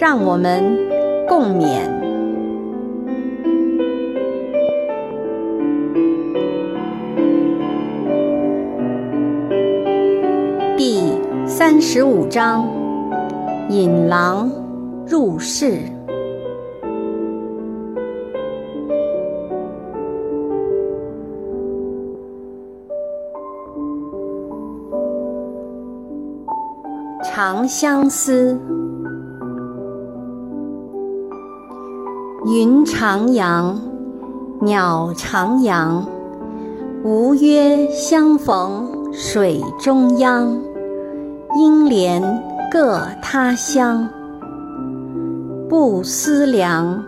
[0.00, 0.64] 让我们
[1.28, 1.82] 共勉。
[10.78, 11.12] 第
[11.46, 12.66] 三十五章：
[13.68, 14.50] 引狼
[15.06, 15.82] 入室。
[27.22, 28.58] 长相思。
[32.52, 33.80] 云长扬，
[34.60, 36.04] 鸟长扬，
[37.04, 40.60] 吾约相逢水中央。
[41.56, 42.20] 应怜
[42.68, 44.08] 各他乡，
[45.68, 47.04] 不思量，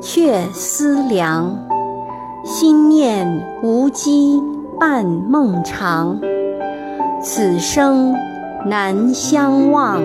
[0.00, 1.58] 却思量。
[2.42, 4.42] 心念无机
[4.80, 6.18] 半梦长，
[7.20, 8.14] 此生
[8.64, 10.00] 难相忘。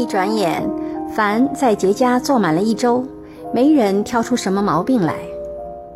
[0.00, 0.66] 一转眼，
[1.14, 3.04] 凡在杰家坐满了一周，
[3.52, 5.12] 没人挑出什么毛病来。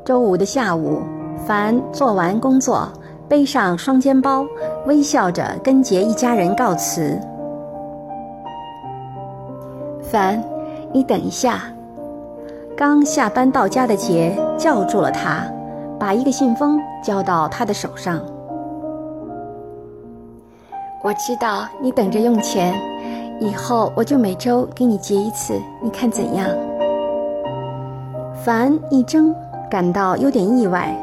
[0.04, 1.00] 周五的下午，
[1.46, 2.86] 凡做完工作，
[3.26, 4.44] 背上双肩包，
[4.84, 7.18] 微笑着跟杰一家人告辞。
[10.02, 10.44] 凡，
[10.92, 11.62] 你等一下。
[12.76, 15.46] 刚下班到家的杰叫住了他，
[15.98, 18.20] 把一个信封交到他的手上。
[21.02, 22.74] 我知道你等着用钱。
[23.40, 26.48] 以后我就每周给你结一次，你看怎样？
[28.44, 29.34] 凡一怔，
[29.70, 30.94] 感到有点意外。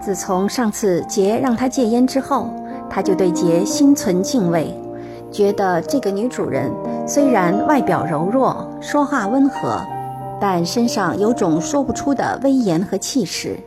[0.00, 2.48] 自从上次杰让他戒烟之后，
[2.88, 4.74] 他就对杰心存敬畏，
[5.30, 6.70] 觉得这个女主人
[7.06, 9.80] 虽然外表柔弱，说话温和，
[10.40, 13.58] 但身上有种说不出的威严和气势。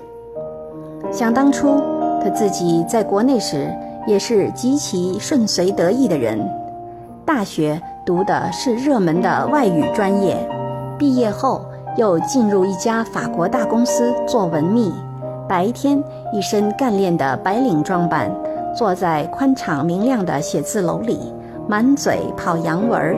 [1.12, 1.82] 想当初
[2.24, 3.70] 他自己在国内时，
[4.08, 6.40] 也是极其顺遂得意的人。
[7.26, 10.38] 大学读的是热门的外语专业，
[10.98, 14.94] 毕业后又进入一家法国大公司做文秘。
[15.48, 16.04] 白天
[16.34, 18.30] 一身干练的白领装扮，
[18.76, 21.34] 坐在宽敞明亮的写字楼里，
[21.66, 23.16] 满嘴跑洋文儿。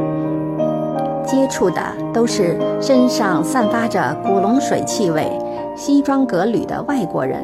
[1.26, 1.82] 接触的
[2.14, 5.32] 都是身上散发着古龙水气味、
[5.76, 7.44] 西装革履的外国人。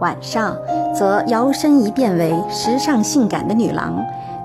[0.00, 0.56] 晚上
[0.94, 4.02] 则摇身一变为时尚性感的女郎。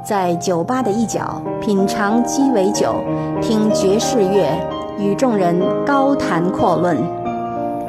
[0.09, 2.95] 在酒吧的一角品尝鸡尾酒，
[3.43, 4.49] 听爵士乐，
[4.97, 6.97] 与众人高谈阔论。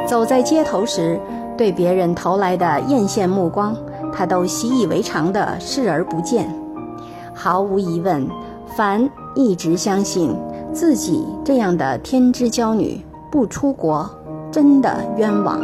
[0.06, 1.18] 走在街头时，
[1.56, 3.74] 对别人投来的艳羡目光，
[4.12, 6.46] 他都习以为常的视而不见。
[7.32, 8.28] 毫无疑问，
[8.66, 10.36] 凡一直相信
[10.74, 13.00] 自己这样的天之娇女
[13.30, 14.06] 不出国，
[14.50, 15.58] 真的冤枉。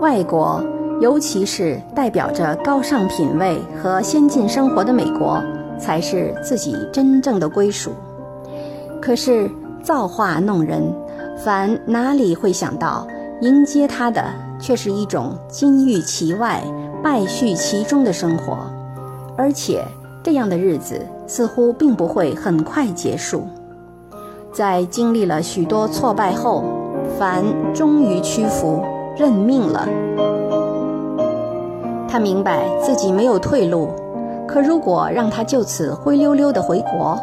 [0.00, 0.64] 外国。
[1.00, 5.40] 尤其是代表着高尚品味和先进生活的美国，
[5.78, 7.92] 才是自己真正的归属。
[9.00, 9.48] 可是
[9.82, 10.82] 造化弄人，
[11.38, 13.06] 凡哪里会想到，
[13.42, 14.24] 迎接他的
[14.60, 16.62] 却是一种金玉其外，
[17.02, 18.58] 败絮其中的生活，
[19.36, 19.84] 而且
[20.24, 23.46] 这样的日子似乎并不会很快结束。
[24.52, 26.64] 在经历了许多挫败后，
[27.16, 28.82] 凡终于屈服，
[29.16, 29.86] 认命了。
[32.08, 33.90] 他明白自己没有退路，
[34.46, 37.20] 可如果让他就此灰溜溜的回国，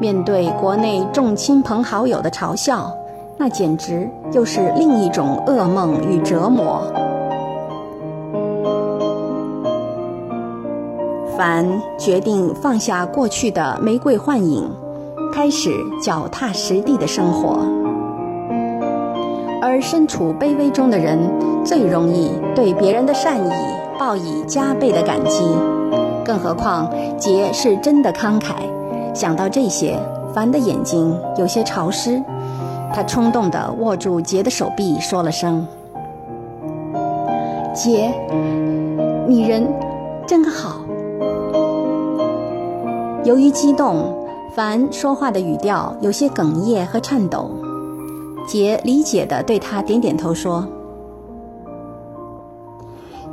[0.00, 2.92] 面对国内众亲朋好友的嘲笑，
[3.38, 6.82] 那简直又是另一种噩梦与折磨。
[11.36, 11.66] 凡
[11.98, 14.68] 决定放下过去的玫瑰幻影，
[15.32, 15.70] 开始
[16.02, 17.58] 脚踏实地的生活，
[19.62, 21.18] 而身处卑微中的人
[21.64, 23.50] 最容易对别人的善意
[23.98, 25.44] 报以加倍的感激。
[26.24, 28.52] 更何况杰是真的慷慨。
[29.14, 29.98] 想到这些，
[30.34, 32.22] 凡的眼睛有些潮湿，
[32.92, 35.66] 他冲动地握住杰的手臂，说了声
[37.72, 38.12] ：“杰，
[39.28, 39.66] 你人
[40.26, 40.80] 真好。”
[43.24, 44.12] 由于激动，
[44.54, 47.50] 凡说话的语调有些哽咽和颤抖。
[48.46, 50.66] 杰理解地对他点点头说：“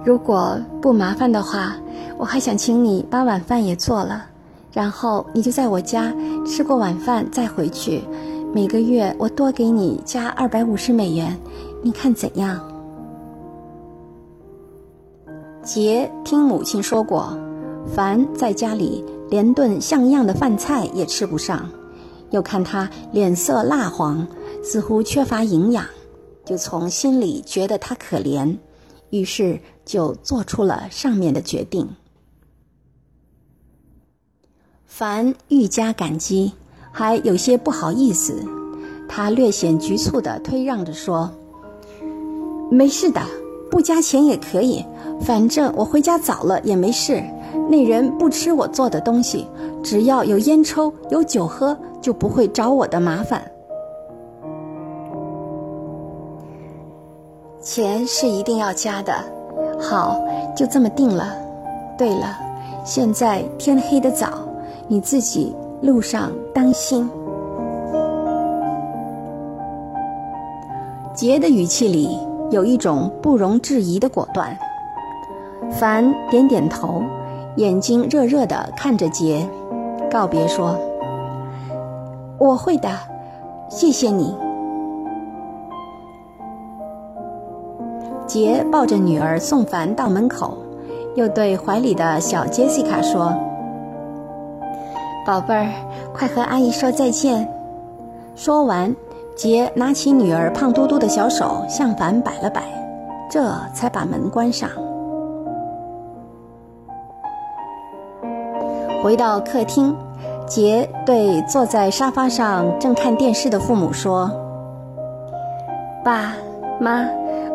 [0.04, 1.76] 如果不麻烦的话，
[2.18, 4.26] 我还想请你把晚饭也做了，
[4.74, 6.14] 然后你就在我家
[6.46, 8.04] 吃过晚饭再回去。
[8.54, 11.38] 每个月我多给你加二百五十美元，
[11.82, 12.60] 你看怎样？”
[15.64, 17.38] 杰听母亲说过，
[17.94, 19.04] 凡在家里。
[19.30, 21.70] 连顿像样的饭菜也吃不上，
[22.32, 24.28] 又看他脸色蜡黄，
[24.62, 25.86] 似乎缺乏营养，
[26.44, 28.54] 就从心里觉得他可怜，
[29.12, 31.88] 于是就做出了上面的决定。
[34.88, 36.54] 凡愈加感激，
[36.92, 38.44] 还有些不好意思，
[39.08, 41.32] 他略显局促地推让着说
[42.72, 43.22] ：“没事的，
[43.70, 44.84] 不加钱也可以，
[45.22, 47.24] 反正我回家早了也没事。”
[47.70, 49.46] 那人不吃我做的东西，
[49.84, 53.50] 只要有烟抽、有酒喝，就不会找我的麻烦。
[57.62, 59.14] 钱是一定要加的，
[59.80, 60.20] 好，
[60.56, 61.32] 就这么定了。
[61.96, 62.36] 对了，
[62.84, 64.30] 现在天黑的早，
[64.88, 67.08] 你自己路上当心。
[71.14, 72.18] 杰的语气里
[72.50, 74.58] 有一种不容置疑的果断。
[75.72, 77.04] 凡点点头。
[77.58, 79.46] 眼睛热热的看着杰，
[80.10, 80.74] 告别说
[82.40, 82.90] ：“我会的，
[83.70, 84.34] 谢谢你。”
[88.32, 90.58] 杰抱着女儿送凡到门口，
[91.16, 93.34] 又对怀里的小杰西卡说
[95.28, 95.68] ：“宝贝儿，
[96.14, 97.46] 快和阿姨说再见。”
[98.34, 98.96] 说完，
[99.36, 102.64] 杰拿起女儿胖嘟嘟的小手向凡摆了摆，
[103.30, 104.70] 这才把门关上。
[109.04, 109.94] 回到客厅，
[110.48, 114.32] 杰对坐在沙发上正看电视的父母说
[116.02, 116.34] ：“爸
[116.80, 117.06] 妈，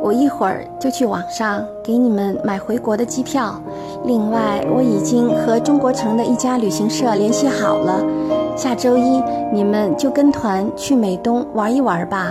[0.06, 3.60] 我一会儿就去网上给你们买回国的机票。
[4.04, 8.06] 另外，我已经和中国城的一家旅行社联系好了，
[8.54, 9.20] 下周一
[9.52, 12.28] 你们就跟团去美东玩一玩吧。”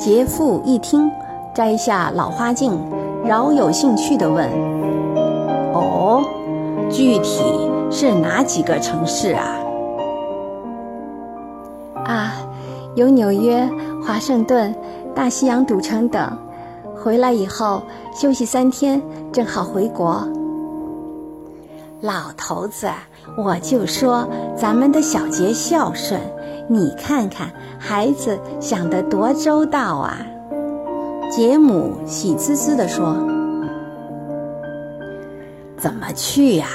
[0.00, 1.10] 杰父一听，
[1.52, 2.72] 摘下老花镜，
[3.22, 4.48] 饶有兴趣地问。
[5.74, 6.24] 哦，
[6.88, 7.42] 具体
[7.90, 9.44] 是哪几个城市啊？
[12.06, 12.32] 啊，
[12.94, 13.68] 有纽约、
[14.06, 14.72] 华盛顿、
[15.16, 16.38] 大西洋赌城等。
[16.94, 17.82] 回来以后
[18.14, 20.24] 休息三天，正好回国。
[22.00, 22.88] 老头子，
[23.36, 26.20] 我就说咱们的小杰孝顺，
[26.68, 27.50] 你看看
[27.80, 30.18] 孩子想得多周到啊！
[31.28, 33.16] 杰母喜滋滋地说。
[35.76, 36.68] 怎么去呀？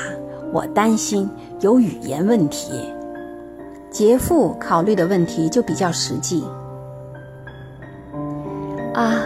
[0.51, 1.29] 我担心
[1.61, 2.73] 有语言问题。
[3.89, 6.43] 杰父考虑的问题就比较实际。
[9.01, 9.25] 啊，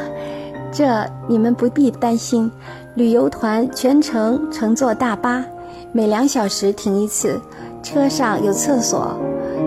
[0.71, 2.49] 这你们不必担心。
[2.93, 5.43] 旅游团全程乘坐大巴，
[5.91, 7.37] 每两小时停一次，
[7.83, 9.19] 车上有厕所。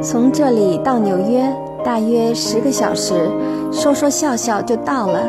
[0.02, 3.30] 从这里到纽约大约十个小时，
[3.70, 5.20] 说说笑笑就到了。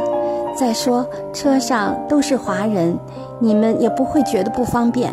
[0.56, 2.98] 再说车上都是华人。
[3.42, 5.12] 你们也不会觉得不方便。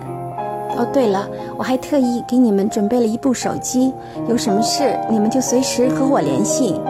[0.76, 3.92] 哦，对了，我还特意给你们准备了一部手机，
[4.28, 6.80] 有什么事你们就随时和我联系。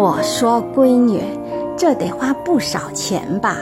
[0.00, 1.20] 我说闺女，
[1.76, 3.56] 这得花不少钱吧？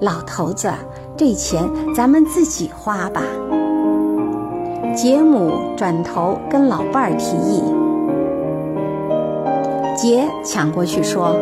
[0.00, 0.72] 老头子，
[1.16, 1.62] 这钱
[1.94, 3.22] 咱们自己花吧。
[4.92, 7.62] 杰母转头跟老伴儿提议，
[9.96, 11.36] 杰抢过去说：“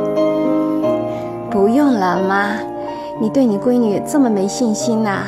[1.51, 2.59] 不用了，妈。”
[3.19, 5.23] 你对你闺女这么没信心呐？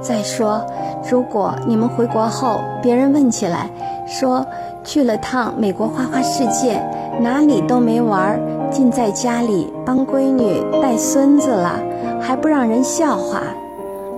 [0.00, 0.64] 再说，
[1.10, 3.70] 如果你们回国后，别人问起来，
[4.06, 4.44] 说
[4.82, 6.80] 去了趟美国花花世界，
[7.20, 11.78] 哪里都没玩，尽在家里帮闺女带孙子了，
[12.20, 13.42] 还不让人笑话，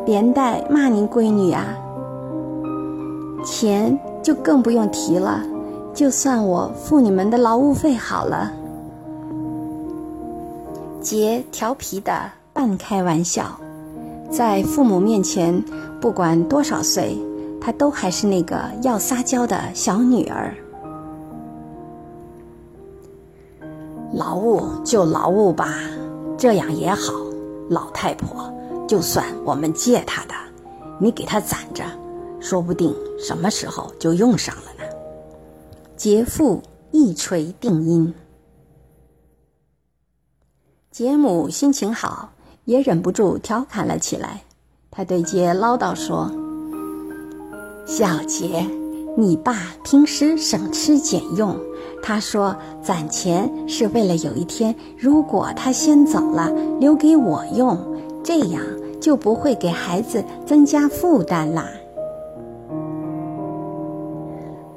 [0.05, 1.64] 连带骂您闺女啊？
[3.45, 5.40] 钱就更不用提了，
[5.93, 8.52] 就算我付你们的劳务费好了。
[11.00, 12.12] 杰调皮的。
[12.57, 13.45] 半开玩笑，
[14.31, 15.62] 在父母面前，
[16.00, 17.19] 不管多少岁，
[17.61, 20.55] 她都还是那个要撒娇的小女儿。
[24.12, 25.75] 劳务就劳务吧，
[26.38, 27.12] 这样也好。
[27.69, 28.53] 老太婆，
[28.87, 30.35] 就算我们借她的，
[31.00, 31.85] 你给她攒着，
[32.38, 34.85] 说不定什么时候就用上了呢。
[35.97, 36.62] 杰父
[36.93, 38.15] 一锤定音。
[40.93, 42.31] 杰母心情好，
[42.65, 44.46] 也忍不住调侃了起来。
[44.97, 46.31] 他对杰唠叨说
[47.85, 48.67] ：“小杰，
[49.15, 51.55] 你爸平时省吃俭用，
[52.03, 56.50] 他说攒钱是为了有一天如果他先走了，
[56.81, 57.76] 留给我用，
[58.25, 58.62] 这样
[58.99, 61.67] 就不会给孩子增加负担啦。”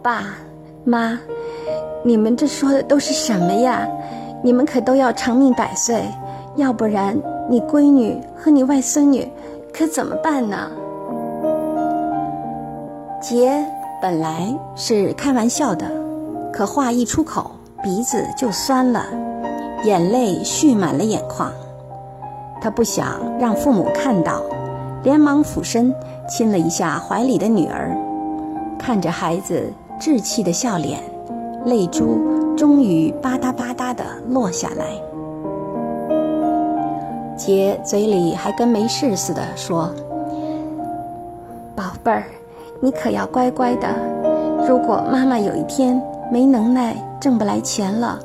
[0.04, 0.36] 爸
[0.84, 1.18] 妈，
[2.04, 3.88] 你们这说的都是什么呀？
[4.44, 6.04] 你们可都要长命百岁，
[6.58, 7.18] 要不然
[7.50, 9.26] 你闺女和你外孙女。
[9.79, 10.69] 可怎么办呢？
[13.21, 13.65] 杰
[14.01, 15.89] 本来是开玩笑的，
[16.51, 19.05] 可话一出口，鼻子就酸了，
[19.86, 21.50] 眼泪蓄满了眼眶。
[22.59, 24.41] 他不想让父母看到，
[25.01, 25.95] 连忙俯身
[26.27, 27.95] 亲了一下怀里的女儿，
[28.77, 31.00] 看着孩子稚气的笑脸，
[31.63, 32.19] 泪珠
[32.57, 35.09] 终于吧嗒吧嗒地落下来。
[37.39, 39.89] 杰嘴里还跟没事似的说
[41.74, 42.25] ：“宝贝儿，
[42.81, 43.88] 你可要乖乖的。
[44.67, 48.19] 如果妈妈有一天没能耐挣不来钱了，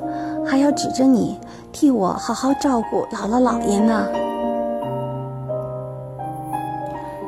[0.44, 1.38] 还要指着你
[1.73, 4.04] 替我好好照顾姥姥姥爷呢。”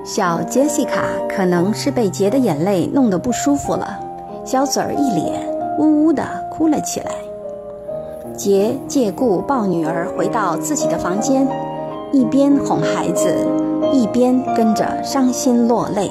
[0.05, 3.97] 小杰西卡可能是被杰的眼泪弄得不舒服了，
[4.45, 5.41] 小嘴儿一咧，
[5.79, 7.13] 呜呜的哭了起来。
[8.37, 11.47] 杰借故抱女儿回到自己的房间。
[12.13, 13.35] 一边哄孩子，
[13.93, 16.11] 一边跟着伤心落泪。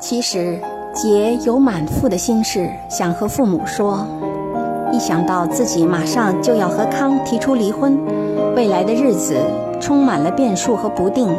[0.00, 0.58] 其实，
[0.92, 4.04] 杰有满腹的心事想和父母说，
[4.92, 7.96] 一想到自己马上就要和康提出离婚，
[8.54, 9.36] 未来的日子
[9.80, 11.34] 充满了变数和不定，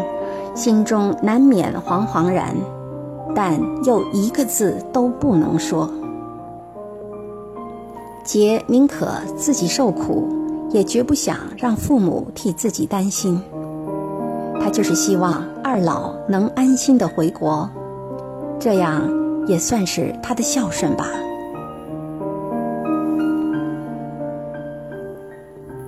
[0.55, 2.55] 心中难免惶惶然，
[3.35, 5.89] 但又一个字都不能说。
[8.23, 9.07] 杰宁可
[9.37, 10.27] 自己受苦。
[10.75, 13.41] 也绝不想让父母替自己担心，
[14.59, 17.69] 他就是希望二老能安心的回国，
[18.59, 19.09] 这样
[19.47, 21.07] 也算是他的孝顺吧。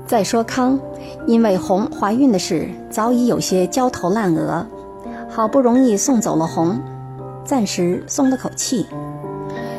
[0.06, 0.79] 再说康，
[1.25, 4.65] 因为红怀孕的事早已有些焦头烂额，
[5.27, 6.79] 好不容易送走了红，
[7.44, 8.86] 暂时松了口气。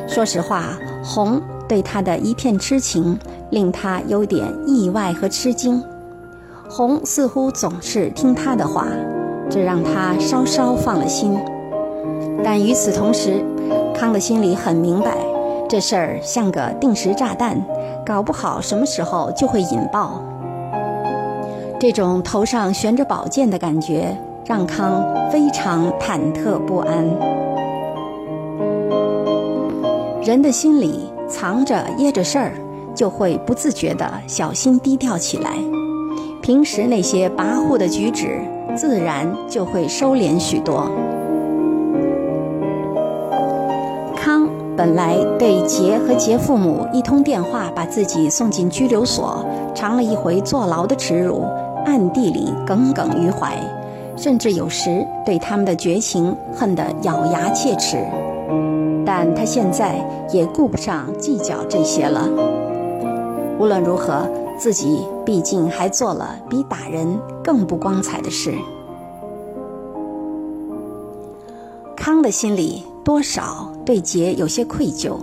[0.07, 3.17] 说实话，红对他的一片痴情。
[3.49, 5.83] 令他有点意外和吃惊，
[6.69, 8.85] 红似乎总是听他的话，
[9.49, 11.37] 这让他稍稍放了心。
[12.43, 13.43] 但与此同时，
[13.93, 15.17] 康的心里很明白，
[15.67, 17.59] 这事儿像个定时炸弹，
[18.05, 20.21] 搞不好什么时候就会引爆。
[21.79, 24.15] 这种头上悬着宝剑的感觉，
[24.45, 27.03] 让康非常忐忑不安。
[30.21, 32.51] 人的心里藏着掖着事儿。
[32.95, 35.53] 就会不自觉地小心低调起来，
[36.41, 38.41] 平时那些跋扈的举止，
[38.75, 40.89] 自然就会收敛许多。
[44.15, 51.43] 康本来对杰和杰父母一通电话把自己送进拘留所，尝了一回坐牢的耻辱，
[51.85, 53.57] 暗地里耿耿于怀，
[54.17, 57.97] 甚至有时对他们的绝情恨得咬牙切齿。
[59.05, 59.95] 但他现在
[60.31, 62.29] 也顾不上计较这些了。
[63.59, 64.25] 无论如何，
[64.57, 68.53] 自己毕竟还做了比打人更不光彩的事。
[71.93, 75.17] 康的心里多少对杰有些愧疚，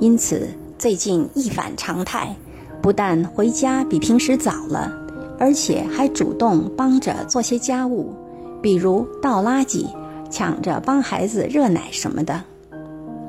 [0.00, 2.34] 因此最近一反常态，
[2.80, 4.90] 不但回家比平时早了，
[5.38, 8.14] 而且还主动帮着做些家务，
[8.62, 9.84] 比如倒垃圾、
[10.30, 12.42] 抢着帮孩子热奶什么的。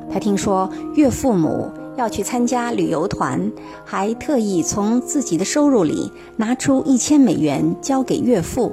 [0.09, 1.69] 他听说岳父母。
[1.95, 3.51] 要去参加旅游团，
[3.85, 8.71] 还特意从自己的收入里拿出一千美元交给岳父。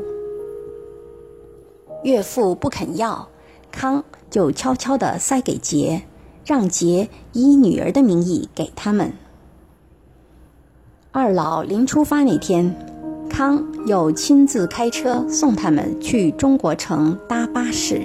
[2.03, 3.29] 岳父不肯要，
[3.71, 6.03] 康就悄悄地塞给杰，
[6.47, 9.13] 让杰以女儿的名义给他们。
[11.13, 12.75] 二老临出发那天，
[13.29, 18.01] 康又亲自开车送他们去中国城搭巴士。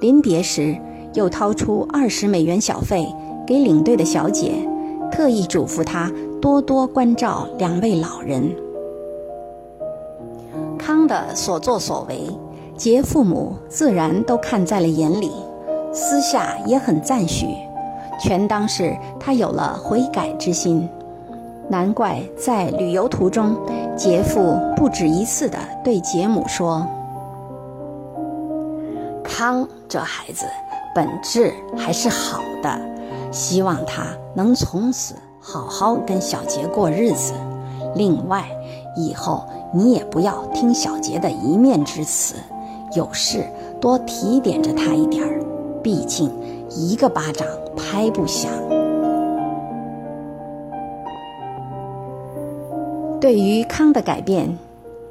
[0.00, 0.78] 临别时，
[1.14, 3.04] 又掏出二十美元小费。
[3.48, 4.52] 给领队的小姐，
[5.10, 8.54] 特意嘱咐她多多关照两位老人。
[10.78, 12.28] 康的所作所为，
[12.76, 15.32] 杰父母自然都看在了眼里，
[15.94, 17.46] 私下也很赞许，
[18.20, 20.86] 全当是他有了悔改之心。
[21.70, 23.56] 难怪在旅游途中，
[23.96, 26.86] 杰父不止一次地对杰母说
[29.24, 30.44] ：“康这孩子
[30.94, 32.78] 本质还是好的，
[33.30, 34.04] 希望他
[34.34, 37.32] 能从此好好跟小杰过日子。
[37.94, 38.44] 另外，
[38.96, 42.34] 以后你也不要听小杰的一面之词，
[42.94, 43.44] 有事。”
[43.80, 45.40] 多提点着他一点儿，
[45.84, 46.28] 毕竟
[46.68, 48.50] 一个巴掌拍不响。
[53.20, 54.58] 对于康的改变，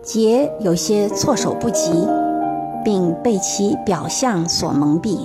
[0.04, 2.06] 杰有些措手不及，
[2.84, 5.18] 并被其表象所蒙蔽。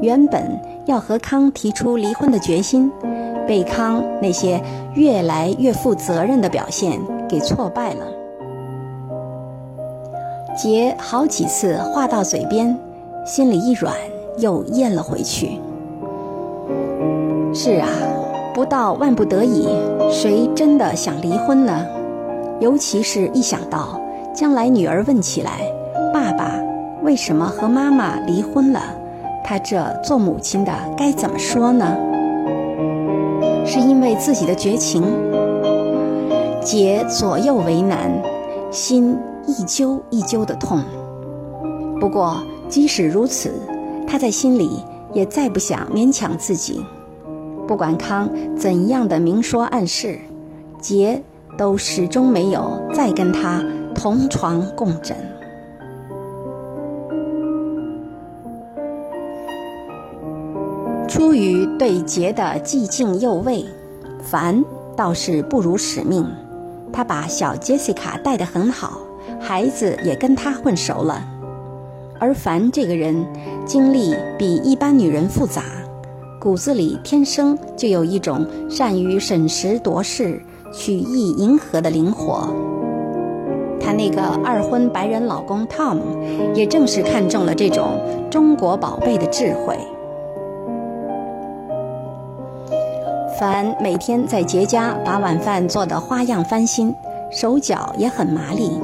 [0.00, 0.58] 原本
[0.88, 2.90] 要和康提出离婚的决心，
[3.46, 4.58] 被康那些
[4.94, 8.06] 越来越负责任的表现给挫败了。
[10.56, 12.74] 杰好几次话到嘴边，
[13.26, 13.94] 心里一软，
[14.38, 15.60] 又咽了回去。
[17.52, 17.88] 是啊，
[18.54, 19.68] 不到万不得已，
[20.10, 21.86] 谁真的想离婚呢？
[22.60, 24.00] 尤其是一想到
[24.34, 25.60] 将来女儿问起来，
[26.14, 26.54] 爸爸
[27.02, 28.80] 为什么和妈妈离婚了，
[29.48, 31.96] 他这做母亲的该怎么说呢？
[33.64, 35.02] 是因为自己的绝情？
[36.62, 38.12] 杰左右为难，
[38.70, 39.16] 心。
[39.46, 40.82] 一揪一揪的痛。
[41.98, 43.54] 不过，即使如此，
[44.06, 46.84] 他在心里也再不想勉强自己。
[47.66, 50.18] 不管康怎样的明说暗示，
[50.78, 51.22] 杰
[51.56, 53.64] 都始终没有再跟他
[53.94, 55.16] 同床共枕。
[61.08, 63.64] 出于对杰的既敬又畏，
[64.22, 64.62] 凡
[64.94, 66.24] 倒是不辱使命。
[66.92, 69.00] 他把小杰西卡带得很好。
[69.40, 71.22] 孩子也跟他混熟了，
[72.18, 73.26] 而凡这个人
[73.66, 75.62] 经历比一般女人复杂，
[76.40, 82.48] 骨子里天生就有一种善于审时度势、曲意迎合的灵活。
[83.78, 85.98] 他那个二婚白人老公 Tom，
[86.54, 89.78] 也正是看中了这种中国宝贝的智慧。
[93.38, 96.92] 凡每天在杰家把晚饭做的花样翻新，
[97.30, 98.80] 手脚也很麻利。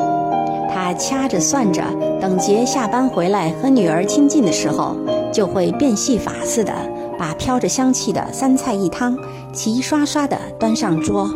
[0.73, 1.83] 他掐着算着，
[2.21, 4.95] 等杰下班回来和女儿亲近的时候，
[5.33, 6.73] 就会变戏法似的
[7.19, 9.19] 把飘着香气的三菜一汤
[9.53, 11.29] 齐刷刷的端上桌。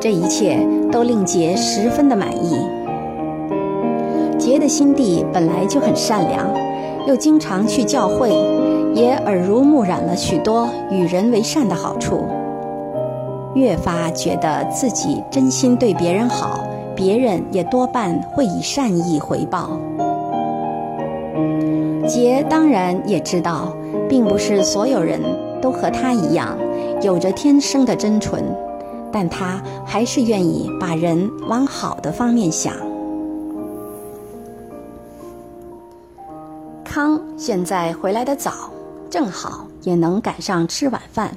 [0.00, 2.58] 这一切都令杰十分的满意。
[4.38, 6.48] 杰的心地本来就很善良，
[7.06, 8.30] 又经常去教会，
[8.96, 12.24] 也耳濡目染了许多与人为善的好处，
[13.54, 16.60] 越发觉得自己真心对别人好。
[16.96, 19.78] 别人也多半会以善意回报。
[22.06, 23.76] 杰当然也知道，
[24.08, 25.20] 并不是所有人
[25.60, 26.56] 都和他一样
[27.02, 28.42] 有着天生的真纯，
[29.12, 32.72] 但他还是愿意把人往好的方面想。
[36.82, 38.52] 康现在回来的早，
[39.16, 41.34] 正好也能赶上吃晚饭。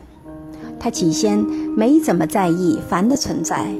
[0.77, 1.39] 他起先
[1.77, 3.73] 没怎么在意凡的存在，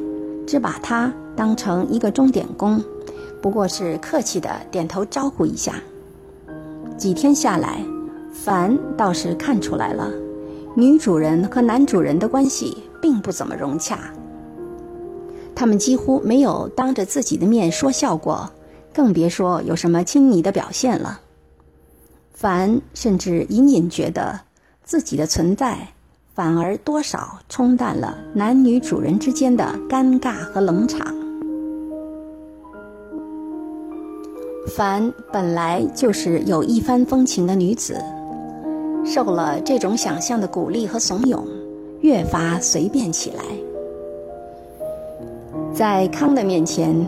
[0.48, 1.12] 只把他。
[1.36, 2.82] 当成一个钟点工，
[3.42, 5.74] 不过是客气的点头招呼一下。
[6.98, 7.84] 几天下来，
[8.32, 10.10] 凡倒是看出来了，
[10.76, 14.00] 女主人和男主人的关系并不怎么融洽。
[15.54, 18.50] 他们几乎没有当着自己的面说笑过，
[18.94, 21.20] 更别说有什么亲昵的表现了。
[22.41, 24.39] 凡甚至隐隐觉得
[24.86, 25.78] 自己的存在。
[26.34, 31.06] 反而多少冲淡了男女主人之间的尴尬和冷场。
[34.78, 38.02] 凡本来就是有一番风情的女子，
[39.04, 41.43] 受了这种想象的鼓励和怂恿，
[41.99, 43.43] 越发随便起来。
[45.73, 47.06] 在康的面前，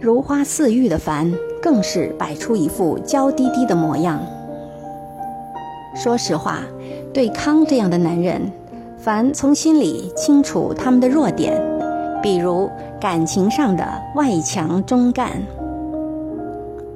[0.00, 4.20] 如花似玉的凡更是摆出一副娇滴滴的模样。
[5.94, 6.60] 说实话，
[7.12, 8.50] 对康这样的男人，
[8.98, 11.60] 凡从心里清楚他们的弱点，
[12.22, 15.30] 比如感情上的外强中干。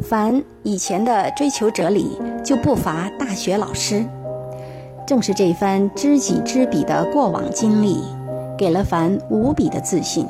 [0.02, 4.04] 凡以前的追求者里就不乏大学老师，
[5.06, 8.02] 正是这番知己知彼的过往经历，
[8.56, 10.26] 给了凡无比的自信。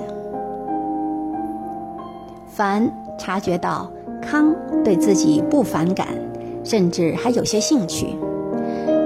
[2.49, 3.91] 凡察觉到
[4.23, 6.09] 康对自己不反感，
[6.65, 8.17] 甚至还有些兴趣，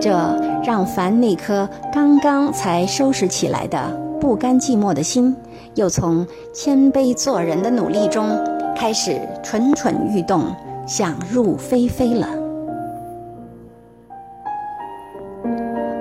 [0.00, 0.34] 这
[0.64, 5.36] 让凡那颗刚刚才收拾起来的不甘寂寞的心，
[5.74, 8.26] 又从谦卑做人的努力中。
[8.74, 10.42] 开始蠢蠢欲动，
[10.86, 12.26] 想入非非了。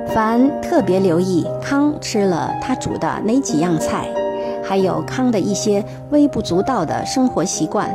[0.08, 4.08] 凡特别留意康吃了他煮的哪几样菜，
[4.64, 7.94] 还有康的一些微不足道的生活习惯。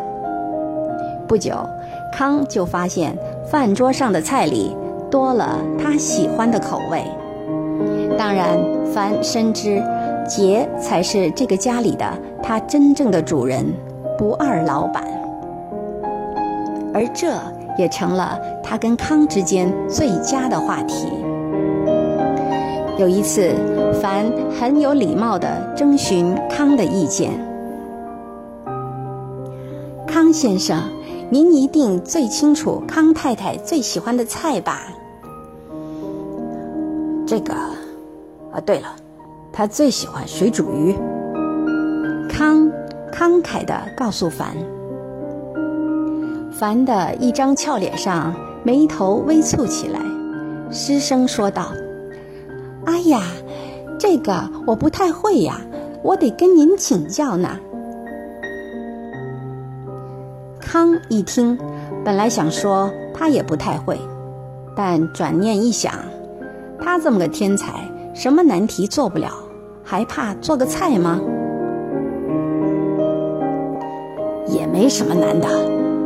[1.27, 1.67] 不久，
[2.13, 4.77] 康就发现饭桌上的菜里
[5.15, 7.05] 多了他喜欢的口味。
[8.19, 8.59] 当然，
[8.93, 9.81] 凡深知
[10.27, 12.05] 杰才是这个家里的
[12.43, 13.65] 他真正的主人，
[14.19, 15.05] 不二老板。
[16.93, 17.29] 而这
[17.79, 21.07] 也成了他跟康之间最佳的话题。
[22.99, 23.55] 有一次，
[24.03, 24.27] 凡
[24.59, 27.31] 很有礼貌地征询康的意见
[30.09, 30.77] ：“康先生，
[31.31, 34.81] 您一定最清楚康太太最喜欢的菜吧？”
[37.27, 37.55] 这个，
[38.53, 38.89] 啊，对了，
[39.53, 40.95] 他最喜欢水煮鱼。
[42.29, 42.71] 康
[43.13, 44.55] 慷慨地告诉凡。
[46.53, 50.01] 凡的一张俏脸上眉头微蹙起来，
[50.71, 51.73] 失声说道。
[52.85, 53.23] 哎呀，
[53.99, 55.61] 这个我不太会呀，
[56.03, 57.59] 我得跟您请教呢。
[60.61, 61.59] 康一听，
[62.05, 63.99] 本来想说他也不太会，
[64.77, 65.93] 但转念一想，
[66.85, 67.81] 他这么个天才，
[68.13, 69.31] 什么难题做不了，
[69.83, 71.19] 还怕做个菜吗？
[74.47, 75.49] 也没什么难的，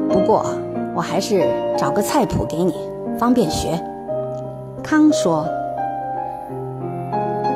[0.08, 0.46] 不过
[0.94, 1.44] 我还是
[1.76, 2.74] 找个菜谱给你，
[3.18, 3.78] 方便学。
[4.80, 5.44] 康说。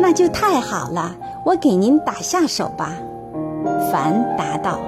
[0.00, 1.14] 那就太好了，
[1.46, 2.90] 我给您打下手吧。”
[3.92, 4.80] 凡答道。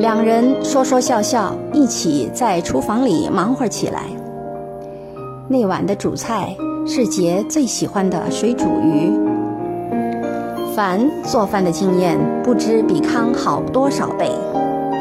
[0.00, 4.02] 两人说说笑笑，一起在厨房里忙活起来。
[5.46, 9.12] 那晚的主菜是杰最喜欢的水煮鱼。
[10.74, 14.30] 凡做饭的经验不知比康好多少倍，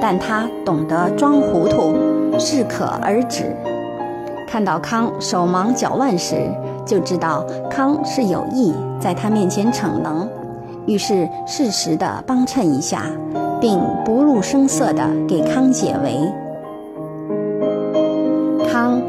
[0.02, 1.96] 但他懂得装糊涂，
[2.38, 3.56] 适可而止。
[4.46, 6.36] 看到康手忙脚乱时，
[6.86, 10.30] 就知道康是有意在他面前逞能，
[10.86, 13.06] 于是适时的帮衬一下，
[13.62, 16.20] 并不露声色的给康解围。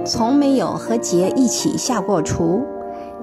[0.05, 2.63] 从没有和杰一起下过厨，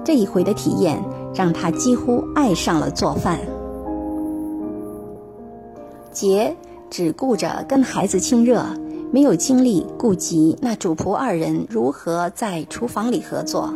[0.04, 3.38] 这一回的体验让他几乎爱上了做饭。
[6.10, 6.56] 杰
[6.90, 8.64] 只顾着跟孩子亲热，
[9.12, 13.72] 没有精力顾及那主仆二人如何在厨房里合作。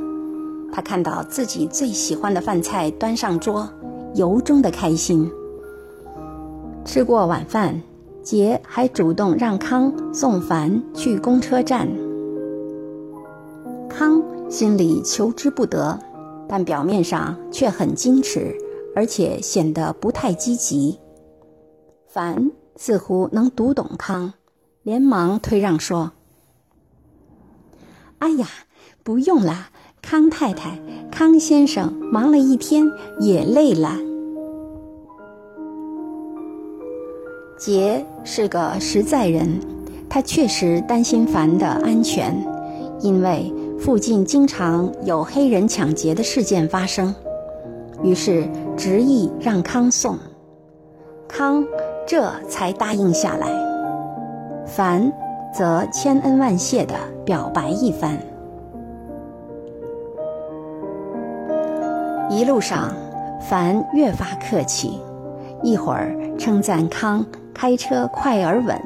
[0.72, 3.68] 他看到自己最喜欢的饭菜端上桌，
[4.14, 5.30] 由衷的开心。
[6.84, 7.80] 吃过晚饭，
[8.22, 11.88] 杰还主动让康送凡去公车站。
[13.98, 15.98] 康心里求之不得，
[16.46, 18.54] 但表面上却很矜持，
[18.94, 20.98] 而且显得不太积极。
[22.06, 24.34] 凡似乎能读懂康，
[24.82, 26.12] 连忙推让说
[28.20, 28.46] ：“哎呀，
[29.02, 29.70] 不用啦。”
[30.02, 30.78] 康太太、
[31.10, 33.96] 康先生忙了一天，也累了。
[37.58, 39.58] 杰是个实在人，
[40.08, 42.36] 他确实担心凡的安全，
[43.00, 47.14] 因为附近经常有黑人抢劫的事件发生，
[48.02, 50.16] 于是执意让康送。
[51.28, 51.64] 康
[52.06, 53.46] 这才答应下来，
[54.66, 55.12] 凡
[55.52, 58.18] 则千恩万谢地表白一番。
[62.30, 62.92] 一路上，
[63.40, 65.00] 凡越发客气，
[65.62, 68.80] 一会儿称赞康开车快而稳，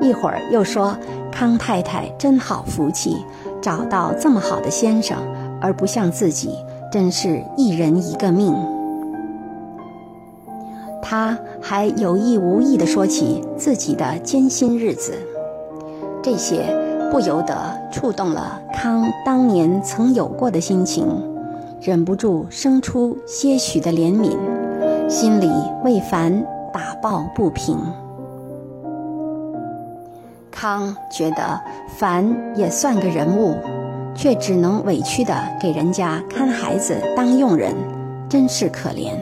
[0.00, 0.96] 一会儿又说
[1.32, 3.16] 康太太真好福气，
[3.68, 5.18] 找到这么好的先生，
[5.60, 6.48] 而不像自己，
[6.90, 8.56] 真是一人一个命。
[11.02, 15.12] 他还有意无意地说起自己的艰辛日子，
[16.22, 16.74] 这些
[17.12, 17.54] 不由得
[17.92, 21.06] 触动了康当年曾有过的心情。
[21.82, 24.34] 忍不住生出些许的怜悯，
[25.10, 25.52] 心里
[25.84, 27.76] 为凡打抱不平。
[30.60, 33.54] 康觉得凡也算个人物，
[34.12, 37.72] 却只能委屈的给人家看孩子当佣人，
[38.28, 39.12] 真是可怜。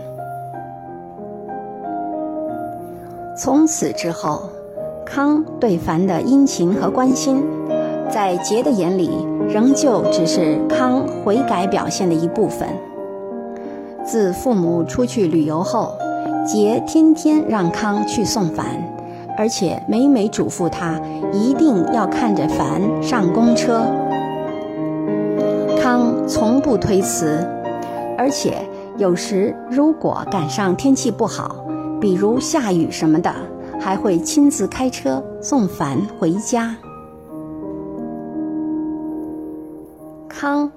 [3.37, 4.49] 从此之后，
[5.05, 7.45] 康对凡的殷勤和关心。
[8.09, 9.11] 在杰的眼里，
[9.47, 12.67] 仍旧只是康悔改表现的一部分。
[14.07, 15.99] 自父母出去旅游后，
[16.47, 18.65] 杰天天让康去送凡，
[19.37, 21.01] 而且每每嘱咐他
[21.33, 23.87] 一定要看着凡上公车。
[25.81, 27.47] 康从不推辞，
[28.19, 28.57] 而且
[28.97, 31.65] 有时如果赶上天气不好，
[32.01, 33.33] 比如下雨什么的，
[33.79, 36.75] 还会亲自开车送凡回家。
[40.29, 40.71] 康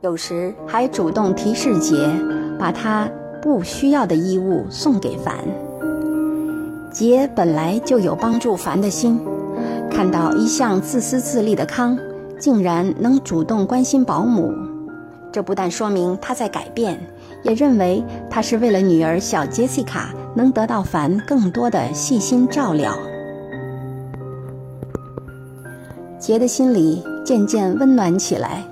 [0.00, 1.96] 有时还主动提示杰，
[2.58, 3.08] 把他
[3.40, 5.38] 不需要的衣物送给凡。
[6.92, 9.18] 杰本来就有帮助凡的心，
[9.90, 11.98] 看到一向自私自利的康，
[12.38, 14.52] 竟然能主动关心保姆，
[15.32, 17.00] 这不但说明他在改变，
[17.42, 22.94] 也认为他是为了女儿小杰西卡能得到凡更多的细心照料。
[26.18, 28.62] 杰的心里渐渐温暖起来，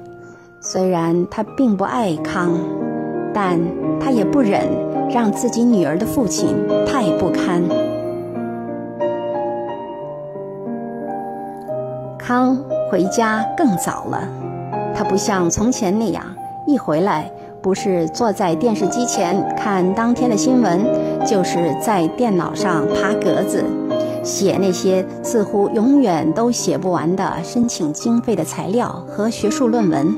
[0.61, 2.53] 虽然他并不爱康，
[3.33, 3.59] 但
[3.99, 4.69] 他也不忍
[5.11, 6.55] 让自己女儿的父亲
[6.87, 7.63] 太不堪。
[12.31, 12.57] 康
[12.89, 14.23] 回家更早了，
[14.95, 16.25] 他不像从前那样，
[16.65, 17.29] 一回来
[17.61, 20.81] 不是坐在电视机前看当天的新闻，
[21.27, 23.65] 就是在电脑上爬格子。
[24.23, 30.15] 写那些似乎永远都写不完的申请经费的材料和学术论文，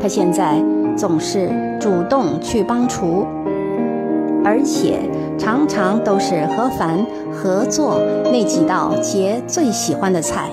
[0.00, 0.56] 他现在
[0.96, 3.26] 总是主动去帮厨，
[4.42, 5.00] 而且
[5.36, 8.00] 常常都是和凡合作
[8.32, 10.48] 那几道杰最喜欢的菜，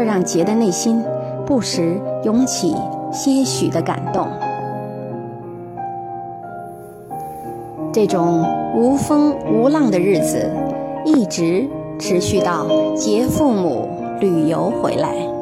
[0.00, 1.04] 这让杰的内心
[1.44, 2.74] 不时涌起
[3.12, 4.26] 些许的感动。
[7.92, 10.50] 这种无风无浪的日子。
[11.04, 13.88] 一直持续到杰父母
[14.20, 15.39] 旅游回来。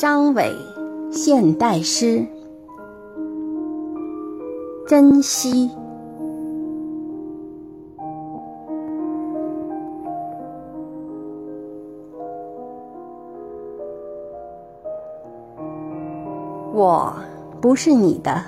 [0.00, 0.50] 张伟，
[1.12, 2.24] 现代诗，
[4.88, 5.70] 珍惜。
[16.72, 17.12] 我
[17.60, 18.42] 不是你的，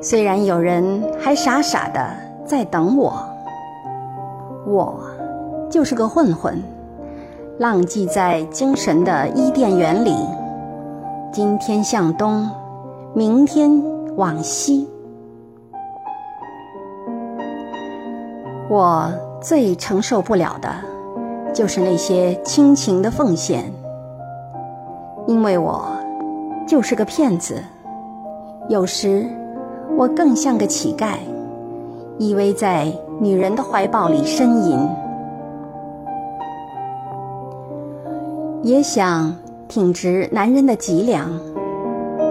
[0.00, 2.08] 虽然有人还傻傻的
[2.46, 3.12] 在等我。
[4.64, 4.94] 我
[5.68, 6.62] 就是个混混，
[7.60, 10.16] 浪迹在精神的伊甸园里，
[11.30, 12.48] 今天向东，
[13.12, 13.70] 明天
[14.16, 14.88] 往西。
[18.70, 20.74] 我最承受不了的，
[21.52, 23.70] 就是那些亲情的奉献，
[25.26, 25.84] 因为我。
[26.66, 27.62] 就是个骗子，
[28.70, 29.28] 有时
[29.98, 31.16] 我更像个乞丐，
[32.16, 34.78] 依偎在女人的怀抱里呻吟，
[38.62, 39.34] 也想
[39.68, 41.30] 挺直男人的脊梁，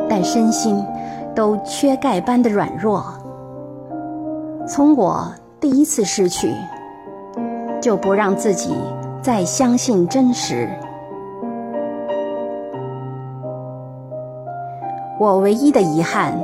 [0.07, 0.79] 但身心
[1.35, 3.03] 都缺钙般的软弱。
[4.67, 5.27] 从我
[5.59, 6.53] 第一次失去，
[7.81, 8.75] 就不让自己
[9.23, 10.69] 再相信真实。
[15.19, 16.39] 我唯一的遗憾，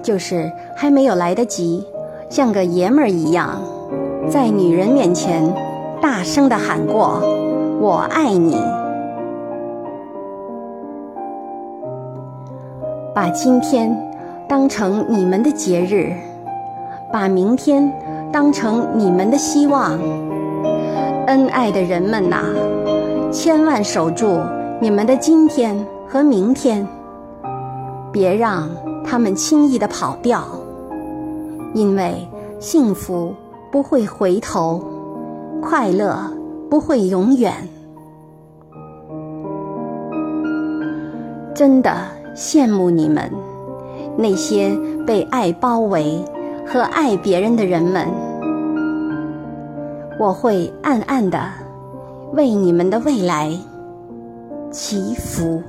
[0.00, 1.84] 就是还没有来得及
[2.30, 3.60] 像个爷们儿一样，
[4.30, 5.52] 在女人面前
[6.00, 7.20] 大声的喊过
[7.82, 8.56] “我爱你”。
[13.18, 13.92] 把今天
[14.46, 16.14] 当成你们的节日，
[17.12, 17.92] 把明天
[18.30, 19.98] 当成你们的希望。
[21.26, 22.44] 恩爱的人们呐，
[23.32, 24.38] 千万守住
[24.80, 26.86] 你们的今天和明天。
[28.12, 28.68] 别让
[29.04, 30.44] 他们轻易的跑掉，
[31.74, 32.24] 因为
[32.60, 33.34] 幸福
[33.72, 34.80] 不会回头，
[35.60, 36.16] 快乐
[36.70, 37.52] 不会永远。
[41.52, 41.92] 真的
[42.38, 43.28] 羡慕你们，
[44.16, 44.70] 那些
[45.04, 46.22] 被爱包围
[46.64, 48.06] 和爱别人的人们。
[50.20, 51.40] 我会暗暗的
[52.34, 53.50] 为你们的未来
[54.70, 55.60] 祈福。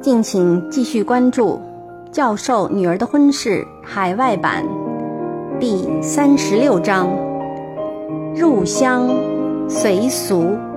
[0.00, 1.60] 敬请继续关注
[2.10, 4.64] 《教授女儿的婚事》海外版
[5.60, 7.10] 第三十六章：
[8.34, 9.10] 入乡
[9.68, 10.69] 随俗。